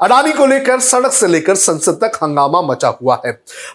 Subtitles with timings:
[0.00, 3.32] अडानी को लेकर, सड़क से लेकर संसद तक हंगामा मचा हुआ है।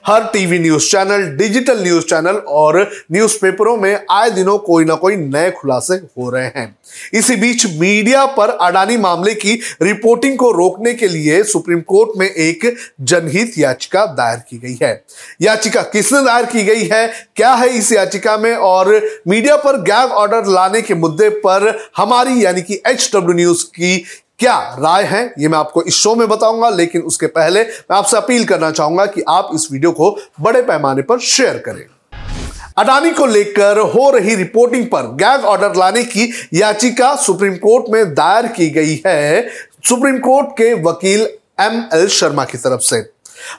[0.08, 2.80] हर TV news channel, digital news channel और
[3.12, 6.76] न्यूज़पेपरों में आए दिनों कोई ना कोई नए खुलासे हो रहे हैं।
[7.14, 12.28] इसी बीच मीडिया पर अडानी मामले की रिपोर्टिंग को रोकने के लिए सुप्रीम कोर्ट में
[12.28, 15.04] एक जनहित याचिका दायर की गई है।
[15.42, 20.12] याचिका किसने दायर की गई है, क्या है इस याचिका में, और मीडिया पर गैग
[20.14, 24.04] ऑर्डर लाने के मुद्दे पर हमारी यानी कि एच डब्ल्यू न्यूज़ की
[24.40, 28.18] क्या राय है, ये मैं आपको इस शो में बताऊँगा, लेकिन उसके पहले मैं आपसे
[28.18, 31.86] अपील करना चाहूँगा कि आप इस वीडियो को बड़े पैमाने पर शेयर करें।
[32.78, 38.14] अडानी को लेकर हो रही रिपोर्टिंग पर गैग ऑर्डर लाने की याचिका सुप्रीम कोर्ट में
[38.14, 39.48] दायर की गई है।
[39.90, 41.28] सुप्रीम कोर्ट के वकील
[41.62, 42.98] एम एल शर्मा की तरफ़ से।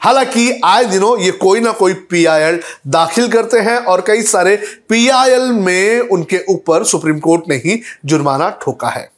[0.03, 4.57] हालाँकि आए दिनों ये कोई ना कोई पीआईएल दाखिल करते हैं और कई सारे
[4.89, 9.11] पीआईएल में उनके ऊपर सुप्रीम कोर्ट ने ही जुर्माना ठोका है।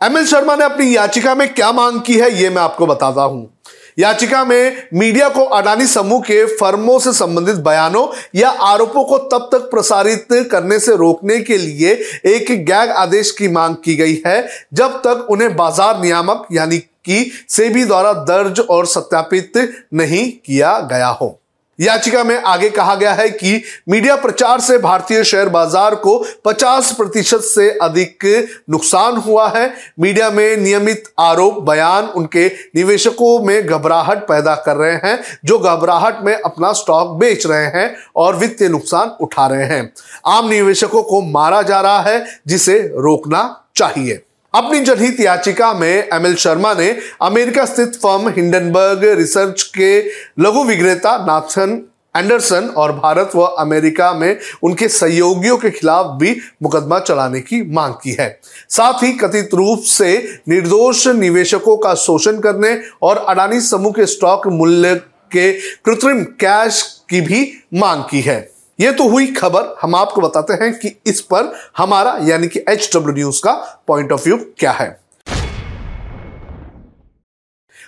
[0.00, 3.50] एमएल शर्मा ने अपनी याचिका में क्या मांग की है यह मैं आपको बताता हूँ।
[3.98, 9.48] याचिका में मीडिया को अडानी समूह के फर्मों से संबंधित बयानों या आरोपों को तब
[9.52, 11.92] तक प्रसारित करने से रोकने के लिए
[12.26, 17.30] एक गैग आदेश की मांग की गई है, जब तक उन्हें बाज़ार नियामक, यानी कि
[17.48, 19.52] सेबी द्वारा दर्ज और सत्यापित
[19.94, 21.38] नहीं किया गया हो।
[21.78, 26.92] याचिका में आगे कहा गया है कि मीडिया प्रचार से भारतीय शेयर बाज़ार को 50
[26.92, 28.24] प्रतिशत से अधिक
[28.70, 34.94] नुकसान हुआ है। मीडिया में नियमित आरोप बयान उनके निवेशकों में घबराहट पैदा कर रहे
[34.94, 39.92] हैं, जो घबराहट में अपना स्टॉक बेच रहे हैं और वित्तीय नुकसान उठा रहे हैं।
[40.26, 43.42] आम निवेशकों को मारा जा रहा है, जिसे रोकना
[43.76, 44.22] चाहिए।
[44.54, 46.88] अपनी जनहित याचिका में एमएल शर्मा ने
[47.22, 49.98] अमेरिका स्थित फर्म हिंडनबर्ग रिसर्च के
[50.40, 56.98] लघु विक्रेता नाथन एंडरसन और भारत व अमेरिका में उनके सहयोगियों के खिलाफ भी मुकदमा
[56.98, 62.80] चलाने की मांग की है। साथ ही कथित रूप से निर्दोष निवेशकों का शोषण करने
[63.02, 64.94] और अडानी समूह के स्टॉक मूल्य
[65.32, 65.52] के
[65.84, 70.72] कृत्रिम कैश की भी मांग की है। ये तो हुई खबर हम आपको बताते हैं
[70.74, 73.52] कि इस पर हमारा यानी कि एच डब्ल्यू न्यूज़ का
[73.88, 74.88] पॉइंट ऑफ़ व्यू क्या है।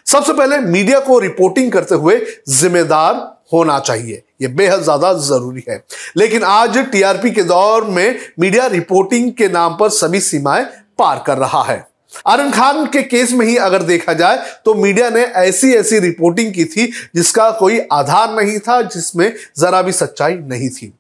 [0.07, 2.21] सबसे पहले मीडिया को रिपोर्टिंग करते हुए
[2.51, 3.15] जिम्मेदार
[3.53, 5.83] होना चाहिए। यह बेहद ज़्यादा ज़रूरी है।
[6.17, 10.65] लेकिन आज टीआरपी के दौर में मीडिया रिपोर्टिंग के नाम पर सभी सीमाएँ
[10.99, 11.87] पार कर रहा है।
[12.27, 16.55] आरन खान के केस में ही अगर देखा जाए तो मीडिया ने ऐसी ऐसी रिपोर्टिंग
[16.55, 20.93] की थी, जिसका कोई आधार नहीं था, जिसमें जरा भी सच्चाई नहीं थी।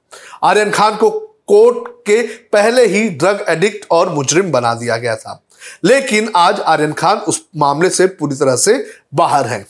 [0.44, 1.10] आर्यन खान को
[1.46, 5.42] कोर्ट के पहले ही ड्रग एडिक्ट और मुजरिम बना दिया गया था।
[5.84, 9.66] लेकिन आज आर्यन खान उस मामले से पूरी तरह से बाहर है।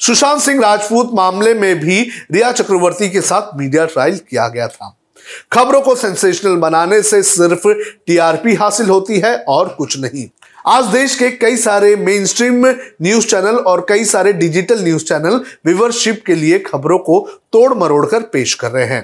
[0.00, 4.96] सुशांत सिंह राजपूत मामले में भी रिया चक्रवर्ती के साथ मीडिया ट्रायल किया गया था।
[5.52, 7.68] खबरों को सेंसेशनल बनाने से सिर्फ़
[8.06, 10.28] टीआरपी हासिल होती है और कुछ नहीं।
[10.68, 12.66] आज देश के कई सारे मेन स्ट्रीम
[13.02, 17.20] न्यूज़ चैनल और कई सारे डिजिटल न्यूज़ चैनल व्यूवरशिप के लिए खबरों को
[17.52, 19.00] तोड़ मरोड़ कर पेश कर रहे हैं।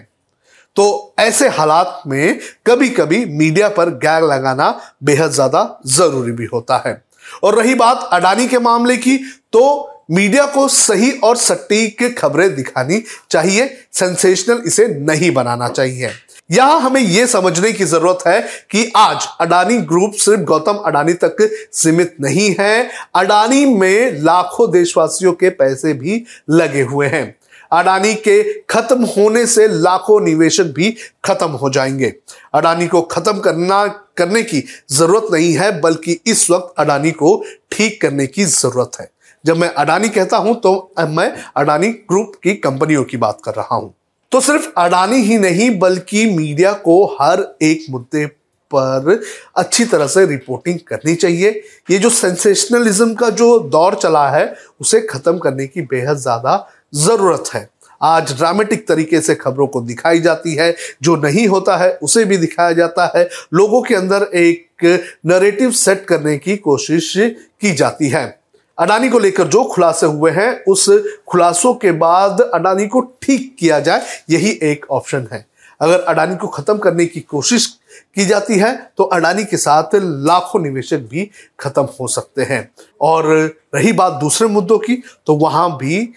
[0.77, 4.69] तो ऐसे हालात में कभी कभी मीडिया पर गैग लगाना
[5.05, 7.03] बेहद ज़्यादा ज़रूरी भी होता है।
[7.45, 9.17] और रही बात अडानी के मामले की
[9.53, 9.65] तो
[10.11, 16.11] मीडिया को सही और सटीक खबरें दिखानी चाहिए सेंसेशनल इसे नहीं बनाना चाहिए।
[16.51, 18.41] यहाँ हमें यह समझने की ज़रूरत है
[18.71, 21.37] कि आज अडानी ग्रुप सिर्फ़ गौतम अडानी तक
[21.73, 27.25] सीमित नहीं है। अडानी में लाखों देशवासियों के पैसे भी लगे हुए हैं।
[27.73, 32.13] अडानी के खत्म होने से लाखों निवेशक भी खत्म हो जाएँगे।
[32.55, 33.87] अडानी को खत्म करना,
[34.17, 37.37] करने की ज़रूरत नहीं है, बल्कि इस वक्त अडानी को
[37.73, 39.11] ठीक करने की ज़रूरत है।
[39.45, 43.75] जब मैं अडानी कहता हूँ तो मैं अडानी ग्रुप की कंपनियों की बात कर रहा
[43.75, 43.95] हूँ।
[44.35, 48.25] तो सिर्फ़ अडानी ही नहीं, बल्कि मीडिया को हर एक मुद्दे
[48.71, 49.21] पर
[49.57, 51.51] अच्छी तरह से रिपोर्टिंग करनी चाहिए।
[51.91, 56.57] ये जो सेंसेशनलिज्म का जो दौर चला है, उसे खत्म करने की बेहद ज़्यादा
[56.95, 57.69] ज़रूरत है।
[58.03, 62.37] आज ड्रामेटिक तरीके से खबरों को दिखाई जाती है, जो नहीं होता है, उसे भी
[62.37, 64.85] दिखाया जाता है। लोगों के अंदर एक
[65.27, 68.44] नरेटिव सेट करने की कोशिश की जाती है।
[68.79, 70.89] अडानी को लेकर जो खुलासे हुए हैं, उस
[71.29, 75.47] खुलासों के बाद अडानी को ठीक किया जाए, यही एक ऑप्शन है।
[75.81, 77.67] अगर अडानी को खत्म करने की कोशिश
[78.15, 81.29] की जाती है तो अडानी के साथ लाखों निवेशक भी
[81.61, 82.69] खत्म हो सकते हैं।
[83.01, 83.27] और
[83.75, 86.09] रही बात दूसरे मुद्दों की तो वहाँ भी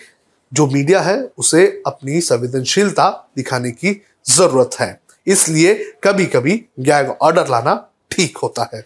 [0.52, 5.74] जो मीडिया है, उसे अपनी संवेदनशीलता दिखाने की ज़रूरत है। इसलिए
[6.04, 7.76] कभी कभी गैग ऑर्डर लाना
[8.12, 8.86] ठीक होता है।